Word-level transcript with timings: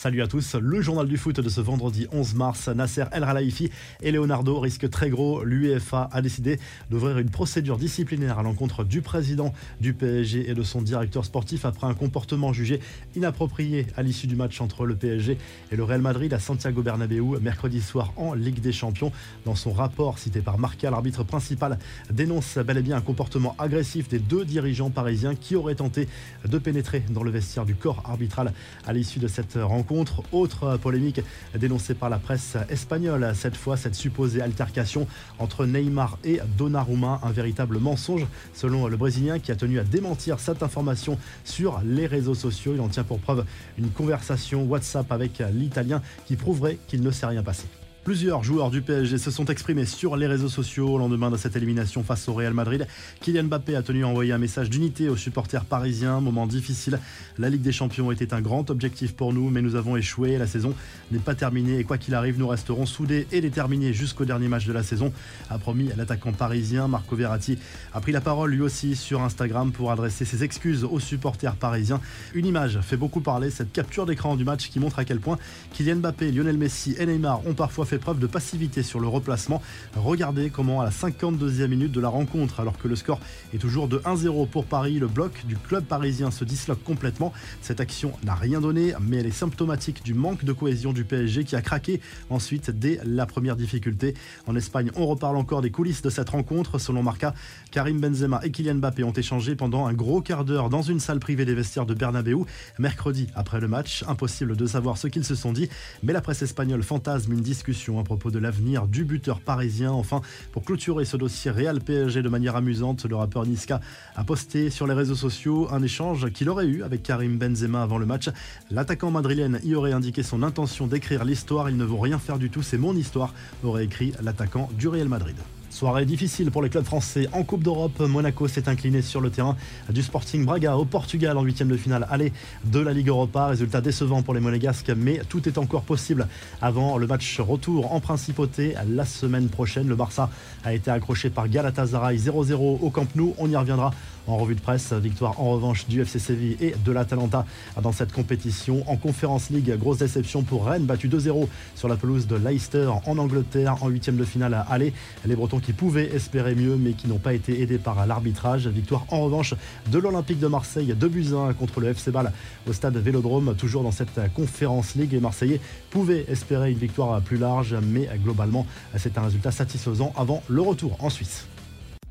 Salut 0.00 0.22
à 0.22 0.28
tous, 0.28 0.54
le 0.54 0.80
journal 0.80 1.08
du 1.08 1.16
foot 1.16 1.40
de 1.40 1.48
ce 1.48 1.60
vendredi 1.60 2.06
11 2.12 2.36
mars, 2.36 2.68
Nasser 2.68 3.06
El 3.10 3.24
Khelaifi 3.24 3.68
et 4.00 4.12
Leonardo 4.12 4.60
risquent 4.60 4.88
très 4.88 5.10
gros. 5.10 5.42
L'UEFA 5.42 6.08
a 6.12 6.22
décidé 6.22 6.60
d'ouvrir 6.88 7.18
une 7.18 7.30
procédure 7.30 7.78
disciplinaire 7.78 8.38
à 8.38 8.44
l'encontre 8.44 8.84
du 8.84 9.02
président 9.02 9.52
du 9.80 9.94
PSG 9.94 10.48
et 10.48 10.54
de 10.54 10.62
son 10.62 10.82
directeur 10.82 11.24
sportif 11.24 11.64
après 11.64 11.88
un 11.88 11.94
comportement 11.94 12.52
jugé 12.52 12.78
inapproprié 13.16 13.88
à 13.96 14.04
l'issue 14.04 14.28
du 14.28 14.36
match 14.36 14.60
entre 14.60 14.86
le 14.86 14.94
PSG 14.94 15.36
et 15.72 15.76
le 15.76 15.82
Real 15.82 16.00
Madrid 16.00 16.32
à 16.32 16.38
Santiago 16.38 16.80
Bernabéu 16.80 17.40
mercredi 17.40 17.80
soir 17.80 18.12
en 18.16 18.34
Ligue 18.34 18.60
des 18.60 18.70
Champions. 18.70 19.10
Dans 19.46 19.56
son 19.56 19.72
rapport 19.72 20.20
cité 20.20 20.42
par 20.42 20.58
Marca, 20.58 20.92
l'arbitre 20.92 21.24
principal 21.24 21.76
dénonce 22.08 22.56
bel 22.58 22.78
et 22.78 22.82
bien 22.82 22.98
un 22.98 23.00
comportement 23.00 23.56
agressif 23.58 24.06
des 24.06 24.20
deux 24.20 24.44
dirigeants 24.44 24.90
parisiens 24.90 25.34
qui 25.34 25.56
auraient 25.56 25.74
tenté 25.74 26.06
de 26.44 26.58
pénétrer 26.58 27.02
dans 27.10 27.24
le 27.24 27.32
vestiaire 27.32 27.64
du 27.64 27.74
corps 27.74 28.04
arbitral 28.04 28.52
à 28.86 28.92
l'issue 28.92 29.18
de 29.18 29.26
cette 29.26 29.54
rencontre 29.60 29.87
contre 29.88 30.22
Autre 30.32 30.76
polémique 30.76 31.20
dénoncée 31.58 31.94
par 31.94 32.10
la 32.10 32.18
presse 32.18 32.56
espagnole. 32.68 33.32
Cette 33.34 33.56
fois, 33.56 33.76
cette 33.76 33.94
supposée 33.94 34.42
altercation 34.42 35.06
entre 35.38 35.66
Neymar 35.66 36.18
et 36.24 36.40
Donnarumma, 36.56 37.20
un 37.22 37.30
véritable 37.30 37.78
mensonge 37.78 38.26
selon 38.54 38.86
le 38.86 38.96
Brésilien 38.96 39.38
qui 39.38 39.50
a 39.50 39.56
tenu 39.56 39.78
à 39.78 39.84
démentir 39.84 40.38
cette 40.38 40.62
information 40.62 41.18
sur 41.44 41.80
les 41.84 42.06
réseaux 42.06 42.34
sociaux. 42.34 42.72
Il 42.74 42.80
en 42.80 42.88
tient 42.88 43.04
pour 43.04 43.18
preuve 43.18 43.44
une 43.78 43.90
conversation 43.90 44.64
WhatsApp 44.64 45.10
avec 45.10 45.42
l'Italien 45.52 46.02
qui 46.26 46.36
prouverait 46.36 46.78
qu'il 46.86 47.02
ne 47.02 47.10
s'est 47.10 47.26
rien 47.26 47.42
passé. 47.42 47.64
Plusieurs 48.08 48.42
joueurs 48.42 48.70
du 48.70 48.80
PSG 48.80 49.18
se 49.18 49.30
sont 49.30 49.44
exprimés 49.44 49.84
sur 49.84 50.16
les 50.16 50.26
réseaux 50.26 50.48
sociaux 50.48 50.88
au 50.88 50.96
lendemain 50.96 51.30
de 51.30 51.36
cette 51.36 51.56
élimination 51.56 52.02
face 52.02 52.26
au 52.26 52.32
Real 52.32 52.54
Madrid. 52.54 52.86
Kylian 53.20 53.44
Mbappé 53.44 53.76
a 53.76 53.82
tenu 53.82 54.02
à 54.02 54.08
envoyer 54.08 54.32
un 54.32 54.38
message 54.38 54.70
d'unité 54.70 55.10
aux 55.10 55.16
supporters 55.18 55.66
parisiens. 55.66 56.18
Moment 56.22 56.46
difficile. 56.46 57.00
La 57.36 57.50
Ligue 57.50 57.60
des 57.60 57.70
Champions 57.70 58.10
était 58.10 58.32
un 58.32 58.40
grand 58.40 58.70
objectif 58.70 59.14
pour 59.14 59.34
nous, 59.34 59.50
mais 59.50 59.60
nous 59.60 59.74
avons 59.74 59.94
échoué. 59.94 60.38
La 60.38 60.46
saison 60.46 60.72
n'est 61.10 61.18
pas 61.18 61.34
terminée 61.34 61.80
et 61.80 61.84
quoi 61.84 61.98
qu'il 61.98 62.14
arrive, 62.14 62.38
nous 62.38 62.48
resterons 62.48 62.86
soudés 62.86 63.26
et 63.30 63.42
déterminés 63.42 63.92
jusqu'au 63.92 64.24
dernier 64.24 64.48
match 64.48 64.64
de 64.64 64.72
la 64.72 64.82
saison, 64.82 65.12
a 65.50 65.58
promis 65.58 65.90
l'attaquant 65.94 66.32
parisien. 66.32 66.88
Marco 66.88 67.14
Verratti 67.14 67.58
a 67.92 68.00
pris 68.00 68.12
la 68.12 68.22
parole 68.22 68.52
lui 68.52 68.62
aussi 68.62 68.96
sur 68.96 69.20
Instagram 69.20 69.70
pour 69.70 69.92
adresser 69.92 70.24
ses 70.24 70.44
excuses 70.44 70.82
aux 70.82 70.98
supporters 70.98 71.56
parisiens. 71.56 72.00
Une 72.32 72.46
image 72.46 72.80
fait 72.80 72.96
beaucoup 72.96 73.20
parler, 73.20 73.50
cette 73.50 73.70
capture 73.70 74.06
d'écran 74.06 74.34
du 74.34 74.44
match 74.44 74.70
qui 74.70 74.80
montre 74.80 74.98
à 74.98 75.04
quel 75.04 75.20
point 75.20 75.38
Kylian 75.74 75.96
Mbappé, 75.96 76.32
Lionel 76.32 76.56
Messi 76.56 76.96
et 76.98 77.04
Neymar 77.04 77.46
ont 77.46 77.52
parfois 77.52 77.84
fait 77.84 77.97
preuve 77.98 78.18
de 78.18 78.26
passivité 78.26 78.82
sur 78.82 79.00
le 79.00 79.08
replacement. 79.08 79.62
Regardez 79.96 80.50
comment 80.50 80.80
à 80.80 80.84
la 80.84 80.90
52e 80.90 81.66
minute 81.66 81.92
de 81.92 82.00
la 82.00 82.08
rencontre, 82.08 82.60
alors 82.60 82.78
que 82.78 82.88
le 82.88 82.96
score 82.96 83.20
est 83.54 83.58
toujours 83.58 83.88
de 83.88 83.98
1-0 83.98 84.48
pour 84.48 84.64
Paris, 84.64 84.98
le 84.98 85.06
bloc 85.06 85.44
du 85.46 85.56
club 85.56 85.84
parisien 85.84 86.30
se 86.30 86.44
disloque 86.44 86.82
complètement. 86.84 87.32
Cette 87.62 87.80
action 87.80 88.12
n'a 88.24 88.34
rien 88.34 88.60
donné, 88.60 88.94
mais 89.00 89.18
elle 89.18 89.26
est 89.26 89.30
symptomatique 89.30 90.02
du 90.04 90.14
manque 90.14 90.44
de 90.44 90.52
cohésion 90.52 90.92
du 90.92 91.04
PSG 91.04 91.44
qui 91.44 91.56
a 91.56 91.62
craqué 91.62 92.00
ensuite 92.30 92.70
dès 92.70 93.00
la 93.04 93.26
première 93.26 93.56
difficulté. 93.56 94.14
En 94.46 94.56
Espagne, 94.56 94.90
on 94.96 95.06
reparle 95.06 95.36
encore 95.36 95.62
des 95.62 95.70
coulisses 95.70 96.02
de 96.02 96.10
cette 96.10 96.30
rencontre. 96.30 96.78
Selon 96.78 97.02
Marca, 97.02 97.34
Karim 97.70 98.00
Benzema 98.00 98.40
et 98.44 98.50
Kylian 98.50 98.76
Mbappé 98.76 99.04
ont 99.04 99.12
échangé 99.12 99.56
pendant 99.56 99.86
un 99.86 99.92
gros 99.92 100.20
quart 100.20 100.44
d'heure 100.44 100.68
dans 100.68 100.82
une 100.82 101.00
salle 101.00 101.18
privée 101.18 101.44
des 101.44 101.54
vestiaires 101.54 101.86
de 101.86 101.94
Bernabeu 101.94 102.38
mercredi 102.78 103.26
après 103.34 103.60
le 103.60 103.68
match. 103.68 104.04
Impossible 104.06 104.56
de 104.56 104.66
savoir 104.66 104.98
ce 104.98 105.08
qu'ils 105.08 105.24
se 105.24 105.34
sont 105.34 105.52
dit, 105.52 105.68
mais 106.02 106.12
la 106.12 106.20
presse 106.20 106.42
espagnole 106.42 106.82
fantasme 106.82 107.32
une 107.32 107.40
discussion 107.40 107.87
à 107.96 108.04
propos 108.04 108.30
de 108.30 108.38
l'avenir 108.38 108.86
du 108.86 109.04
buteur 109.04 109.40
parisien. 109.40 109.92
Enfin, 109.92 110.20
pour 110.52 110.64
clôturer 110.64 111.04
ce 111.04 111.16
dossier 111.16 111.50
Real 111.50 111.80
PSG 111.80 112.22
de 112.22 112.28
manière 112.28 112.56
amusante, 112.56 113.06
le 113.06 113.16
rappeur 113.16 113.46
Niska 113.46 113.80
a 114.16 114.24
posté 114.24 114.68
sur 114.68 114.86
les 114.86 114.94
réseaux 114.94 115.14
sociaux 115.14 115.68
un 115.70 115.82
échange 115.82 116.30
qu'il 116.32 116.48
aurait 116.48 116.66
eu 116.66 116.82
avec 116.82 117.02
Karim 117.02 117.38
Benzema 117.38 117.82
avant 117.82 117.98
le 117.98 118.06
match. 118.06 118.28
L'attaquant 118.70 119.10
madrilène 119.10 119.60
y 119.64 119.74
aurait 119.74 119.92
indiqué 119.92 120.22
son 120.22 120.42
intention 120.42 120.86
d'écrire 120.86 121.24
l'histoire. 121.24 121.70
Il 121.70 121.76
ne 121.76 121.84
vaut 121.84 121.98
rien 121.98 122.18
faire 122.18 122.38
du 122.38 122.50
tout, 122.50 122.62
c'est 122.62 122.78
mon 122.78 122.94
histoire, 122.94 123.32
aurait 123.62 123.84
écrit 123.84 124.12
l'attaquant 124.20 124.68
du 124.76 124.88
Real 124.88 125.08
Madrid. 125.08 125.36
Soirée 125.78 126.06
difficile 126.06 126.50
pour 126.50 126.60
les 126.60 126.70
clubs 126.70 126.84
français 126.84 127.28
en 127.32 127.44
Coupe 127.44 127.62
d'Europe. 127.62 128.00
Monaco 128.00 128.48
s'est 128.48 128.68
incliné 128.68 129.00
sur 129.00 129.20
le 129.20 129.30
terrain 129.30 129.54
du 129.88 130.02
Sporting 130.02 130.44
Braga 130.44 130.76
au 130.76 130.84
Portugal 130.84 131.38
en 131.38 131.42
huitième 131.42 131.68
de 131.68 131.76
finale 131.76 132.04
aller 132.10 132.32
de 132.64 132.80
la 132.80 132.92
Ligue 132.92 133.06
Europa. 133.06 133.46
Résultat 133.46 133.80
décevant 133.80 134.22
pour 134.22 134.34
les 134.34 134.40
Monégasques, 134.40 134.90
mais 134.96 135.20
tout 135.28 135.48
est 135.48 135.56
encore 135.56 135.82
possible 135.82 136.26
avant 136.60 136.98
le 136.98 137.06
match 137.06 137.38
retour 137.38 137.92
en 137.92 138.00
principauté 138.00 138.74
la 138.88 139.04
semaine 139.04 139.48
prochaine. 139.48 139.86
Le 139.86 139.94
Barça 139.94 140.30
a 140.64 140.74
été 140.74 140.90
accroché 140.90 141.30
par 141.30 141.48
Galatasaray 141.48 142.16
0-0 142.16 142.54
au 142.82 142.90
Camp 142.90 143.06
Nou. 143.14 143.36
On 143.38 143.48
y 143.48 143.54
reviendra 143.54 143.92
en 144.26 144.36
revue 144.36 144.56
de 144.56 144.60
presse. 144.60 144.92
Victoire 144.92 145.40
en 145.40 145.50
revanche 145.50 145.86
du 145.86 146.02
FC 146.02 146.18
Séville 146.18 146.56
et 146.60 146.74
de 146.84 146.92
l'Atalanta 146.92 147.46
dans 147.80 147.92
cette 147.92 148.12
compétition. 148.12 148.82
En 148.90 148.96
Conférence 148.96 149.50
League, 149.50 149.72
grosse 149.78 149.98
déception 149.98 150.42
pour 150.42 150.66
Rennes, 150.66 150.84
battu 150.84 151.08
2-0 151.08 151.46
sur 151.76 151.88
la 151.88 151.96
pelouse 151.96 152.26
de 152.26 152.34
Leicester 152.34 152.90
en 153.06 153.18
Angleterre 153.18 153.82
en 153.82 153.88
huitième 153.88 154.16
de 154.16 154.24
finale 154.24 154.64
aller. 154.68 154.92
Les 155.24 155.36
Bretons 155.36 155.60
qui 155.60 155.67
pouvaient 155.72 156.14
espérer 156.14 156.54
mieux 156.54 156.76
mais 156.76 156.92
qui 156.92 157.08
n'ont 157.08 157.18
pas 157.18 157.34
été 157.34 157.60
aidés 157.60 157.78
par 157.78 158.06
l'arbitrage. 158.06 158.66
Victoire 158.68 159.04
en 159.10 159.20
revanche 159.20 159.54
de 159.90 159.98
l'Olympique 159.98 160.38
de 160.38 160.46
Marseille, 160.46 160.94
2 160.98 161.08
buts 161.08 161.28
1 161.34 161.54
contre 161.54 161.80
le 161.80 161.88
FC 161.88 162.10
Ball 162.10 162.32
au 162.66 162.72
stade 162.72 162.96
Vélodrome, 162.96 163.54
toujours 163.56 163.82
dans 163.82 163.92
cette 163.92 164.20
Conférence 164.34 164.94
League. 164.94 165.12
Les 165.12 165.20
Marseillais 165.20 165.60
pouvaient 165.90 166.24
espérer 166.28 166.72
une 166.72 166.78
victoire 166.78 167.20
plus 167.20 167.38
large, 167.38 167.76
mais 167.82 168.08
globalement, 168.22 168.66
c'est 168.96 169.18
un 169.18 169.22
résultat 169.22 169.50
satisfaisant 169.50 170.12
avant 170.16 170.42
le 170.48 170.62
retour 170.62 170.96
en 171.00 171.10
Suisse. 171.10 171.46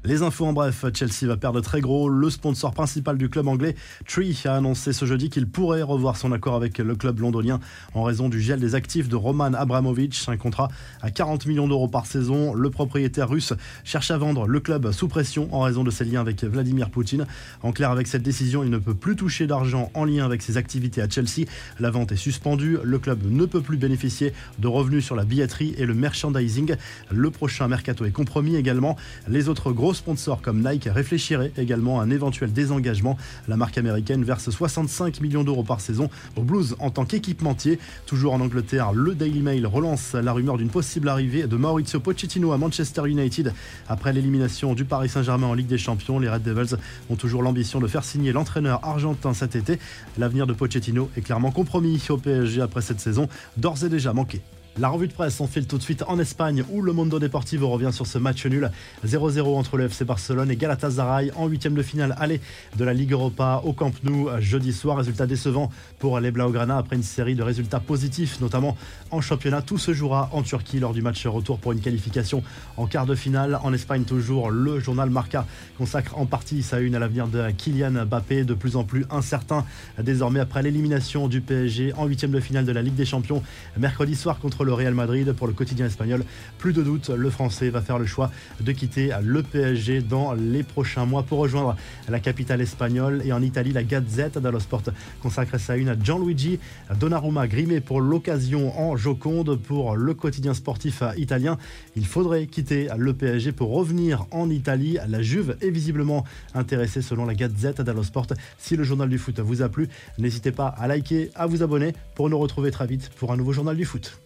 Les 0.08 0.22
infos 0.22 0.46
en 0.46 0.54
bref, 0.54 0.86
Chelsea 0.94 1.28
va 1.28 1.36
perdre 1.36 1.60
très 1.60 1.82
gros. 1.82 2.08
Le 2.08 2.30
sponsor 2.30 2.74
principal 2.74 3.18
du 3.18 3.28
club 3.28 3.50
anglais, 3.50 3.76
Tree, 4.08 4.42
a 4.46 4.56
annoncé 4.56 4.94
ce 4.94 5.04
jeudi 5.04 5.30
qu'il 5.30 5.48
pourrait 5.48 5.82
revoir 5.82 6.16
son 6.16 6.32
accord 6.32 6.56
avec 6.56 6.78
le 6.78 6.96
club 6.96 7.20
londonien 7.20 7.60
en 7.94 8.04
raison 8.04 8.30
du 8.30 8.40
gel 8.40 8.62
des 8.62 8.74
actifs 8.74 9.10
de 9.10 9.18
Roman 9.18 9.52
Abramovich, 9.54 10.30
un 10.30 10.38
contrat 10.38 10.70
à 11.02 11.12
40 11.12 11.46
millions 11.46 11.68
d'euros 11.68 11.90
par 11.90 12.06
saison. 12.06 12.54
Le 12.54 12.70
propriétaire 12.70 13.28
russe 13.28 13.52
cherche 13.84 14.10
à 14.10 14.18
vendre 14.18 14.48
le 14.48 14.62
club 14.62 14.94
sous 14.94 15.10
pression 15.10 15.54
en 15.54 15.60
raison 15.60 15.84
de 15.84 15.92
ses 15.92 16.06
liens 16.06 16.22
avec 16.22 16.42
Vladimir 16.42 16.90
Poutine. 16.90 17.26
En 17.62 17.74
clair, 17.74 17.92
avec 17.92 18.08
cette 18.08 18.24
décision, 18.24 18.64
il 18.64 18.70
ne 18.70 18.78
peut 18.78 18.96
plus 18.96 19.18
toucher 19.18 19.46
d'argent 19.46 19.92
en 19.94 20.06
lien 20.06 20.24
avec 20.24 20.42
ses 20.42 20.56
activités 20.56 21.02
à 21.02 21.10
Chelsea. 21.10 21.50
La 21.82 21.92
vente 21.92 22.14
est 22.14 22.16
suspendue. 22.16 22.78
Le 22.82 22.98
club 22.98 23.30
ne 23.30 23.44
peut 23.44 23.62
plus 23.62 23.76
bénéficier 23.76 24.32
de 24.60 24.70
revenus 24.70 25.04
sur 25.04 25.18
la 25.18 25.26
billetterie 25.26 25.76
et 25.78 25.86
le 25.86 25.94
merchandising. 25.94 26.78
Le 27.12 27.30
prochain 27.30 27.68
mercato 27.68 28.06
est 28.06 28.12
compromis 28.12 28.56
également. 28.56 28.96
Les 29.28 29.50
autres 29.50 29.74
grosses 29.74 29.97
sponsors 29.98 30.42
comme 30.42 30.68
Nike 30.68 30.88
réfléchiraient 30.92 31.52
également 31.58 32.00
à 32.00 32.04
un 32.04 32.10
éventuel 32.10 32.54
désengagement. 32.54 33.18
La 33.48 33.58
marque 33.58 33.78
américaine 33.78 34.24
verse 34.24 34.50
65 34.50 35.22
millions 35.22 35.44
d'euros 35.44 35.64
par 35.64 35.82
saison 35.82 36.10
au 36.36 36.42
Blues 36.42 36.76
en 36.80 36.90
tant 36.90 37.06
qu'équipementier. 37.06 37.80
Toujours 38.06 38.34
en 38.34 38.42
Angleterre, 38.42 38.94
le 38.94 39.16
Daily 39.16 39.42
Mail 39.42 39.68
relance 39.68 40.14
la 40.14 40.32
rumeur 40.32 40.58
d'une 40.58 40.70
possible 40.70 41.10
arrivée 41.10 41.48
de 41.48 41.56
Maurizio 41.58 42.00
Pochettino 42.00 42.52
à 42.52 42.58
Manchester 42.58 43.08
United. 43.08 43.54
Après 43.90 44.14
l'élimination 44.14 44.74
du 44.74 44.86
Paris 44.86 45.10
Saint-Germain 45.10 45.48
en 45.48 45.54
Ligue 45.54 45.68
des 45.68 45.78
Champions, 45.78 46.20
les 46.20 46.30
Red 46.30 46.44
Devils 46.44 46.78
ont 47.10 47.16
toujours 47.16 47.44
l'ambition 47.44 47.80
de 47.80 47.88
faire 47.88 48.04
signer 48.04 48.32
l'entraîneur 48.32 48.86
argentin 48.86 49.34
cet 49.34 49.56
été. 49.56 49.80
L'avenir 50.18 50.48
de 50.48 50.54
Pochettino 50.54 51.10
est 51.18 51.22
clairement 51.22 51.52
compromis 51.52 52.02
au 52.10 52.18
PSG 52.18 52.62
après 52.62 52.82
cette 52.82 53.00
saison, 53.00 53.28
d'ores 53.58 53.84
et 53.84 53.90
déjà 53.90 54.14
manquée. 54.14 54.42
La 54.80 54.90
revue 54.90 55.08
de 55.08 55.14
presse, 55.14 55.40
on 55.40 55.48
file 55.48 55.66
tout 55.66 55.80
de 55.80 55.82
suite 55.82 56.04
en 56.08 56.20
Espagne 56.20 56.64
où 56.70 56.84
le 56.84 56.94
Mondo 56.94 57.18
Deportivo 57.18 57.68
revient 57.68 57.90
sur 57.92 58.06
ce 58.06 58.20
match 58.20 58.46
nul 58.46 58.70
0-0 59.08 59.42
entre 59.58 59.76
le 59.76 59.86
FC 59.86 60.06
Barcelone 60.06 60.52
et 60.52 60.56
Galatasaray 60.56 61.32
en 61.36 61.48
huitième 61.48 61.74
de 61.74 61.82
finale 61.82 62.16
aller 62.20 62.40
de 62.76 62.84
la 62.84 62.94
Ligue 62.94 63.14
Europa 63.14 63.64
au 63.66 63.74
Camp 63.74 63.92
Nou 64.04 64.30
jeudi 64.38 64.72
soir. 64.72 64.98
Résultat 64.98 65.26
décevant 65.26 65.72
pour 65.98 66.20
les 66.20 66.30
Blaugrana 66.30 66.78
après 66.78 66.96
une 66.96 67.02
série 67.02 67.34
de 67.34 67.42
résultats 67.42 67.80
positifs, 67.80 68.40
notamment 68.40 68.78
en 69.10 69.20
championnat. 69.20 69.64
Tout 69.64 69.80
se 69.80 69.94
jouera 69.94 70.30
en 70.32 70.44
Turquie 70.44 70.80
lors 70.80 70.94
du 70.94 71.02
match 71.02 71.26
retour 71.26 71.58
pour 71.58 71.72
une 71.72 71.80
qualification 71.80 72.44
en 72.78 72.86
quart 72.86 73.08
de 73.08 73.16
finale. 73.16 73.60
En 73.64 73.74
Espagne, 73.74 74.04
toujours, 74.04 74.52
le 74.52 74.80
journal 74.80 75.10
Marca 75.10 75.48
consacre 75.80 76.20
en 76.20 76.28
partie 76.28 76.62
sa 76.62 76.82
une 76.82 76.94
à 76.94 77.00
l'avenir 77.00 77.28
de 77.28 77.50
Kylian 77.50 78.06
Mbappé, 78.06 78.44
de 78.44 78.54
plus 78.54 78.76
en 78.76 78.84
plus 78.84 79.08
incertain 79.10 79.66
désormais 79.98 80.40
après 80.40 80.62
l'élimination 80.62 81.28
du 81.28 81.42
PSG 81.42 81.94
en 81.98 82.06
huitième 82.06 82.32
de 82.32 82.40
finale 82.40 82.66
de 82.66 82.72
la 82.72 82.84
Ligue 82.84 82.94
des 82.94 83.06
Champions 83.06 83.42
mercredi 83.76 84.16
soir 84.16 84.38
contre 84.38 84.67
le 84.68 84.74
Real 84.74 84.94
Madrid 84.94 85.32
pour 85.32 85.48
le 85.48 85.54
quotidien 85.54 85.86
espagnol. 85.86 86.24
Plus 86.58 86.74
de 86.74 86.84
doute, 86.84 87.10
le 87.10 87.30
Français 87.30 87.70
va 87.70 87.82
faire 87.82 87.98
le 87.98 88.06
choix 88.06 88.30
de 88.60 88.72
quitter 88.74 89.12
le 89.24 89.42
PSG 89.42 90.02
dans 90.02 90.34
les 90.34 90.62
prochains 90.62 91.06
mois 91.06 91.24
pour 91.24 91.40
rejoindre 91.40 91.78
la 92.10 92.20
capitale 92.20 92.60
espagnole. 92.60 93.22
Et 93.26 93.32
en 93.32 93.42
Italie, 93.42 93.72
la 93.72 93.84
Gazette 93.84 94.38
dello 94.38 94.60
Sport 94.60 94.84
consacre 95.22 95.58
sa 95.58 95.78
une 95.78 95.88
à 95.88 95.96
Gianluigi 95.98 96.60
Donnarumma, 97.00 97.48
grimé 97.48 97.80
pour 97.80 98.02
l'occasion 98.02 98.78
en 98.78 98.98
Joconde 98.98 99.56
pour 99.56 99.96
le 99.96 100.14
quotidien 100.14 100.54
sportif 100.54 101.02
italien. 101.16 101.58
Il 101.96 102.06
faudrait 102.06 102.46
quitter 102.48 102.90
le 102.98 103.14
PSG 103.14 103.54
pour 103.54 103.72
revenir 103.72 104.26
en 104.32 104.50
Italie. 104.50 104.98
La 105.08 105.22
Juve 105.22 105.56
est 105.62 105.70
visiblement 105.70 106.26
intéressée 106.54 107.02
selon 107.02 107.26
la 107.26 107.36
Gazette 107.36 107.80
dello 107.80 108.04
Sport. 108.04 108.28
Si 108.58 108.76
le 108.76 108.84
journal 108.84 109.08
du 109.08 109.18
foot 109.18 109.40
vous 109.40 109.62
a 109.62 109.70
plu, 109.70 109.88
n'hésitez 110.18 110.52
pas 110.52 110.68
à 110.68 110.88
liker, 110.88 111.32
à 111.36 111.46
vous 111.46 111.64
abonner 111.64 111.94
pour 112.16 112.30
nous 112.30 112.38
retrouver 112.38 112.72
très 112.72 112.86
vite 112.86 113.10
pour 113.16 113.32
un 113.32 113.38
nouveau 113.38 113.54
journal 113.54 113.78
du 113.78 113.86
foot. 113.86 114.20